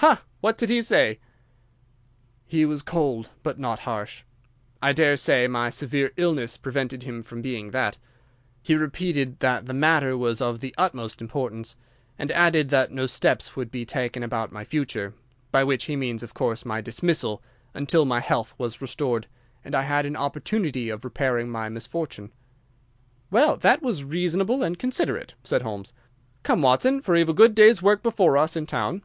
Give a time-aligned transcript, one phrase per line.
[0.00, 0.22] "Ha!
[0.46, 1.18] What did he say?"
[2.44, 4.22] "He was cold, but not harsh.
[4.80, 7.98] I daresay my severe illness prevented him from being that.
[8.62, 11.74] He repeated that the matter was of the utmost importance,
[12.16, 16.34] and added that no steps would be taken about my future—by which he means, of
[16.34, 19.26] course, my dismissal—until my health was restored
[19.64, 22.30] and I had an opportunity of repairing my misfortune."
[23.32, 25.92] "Well, that was reasonable and considerate," said Holmes.
[26.44, 29.02] "Come, Watson, for we have a good day's work before us in town."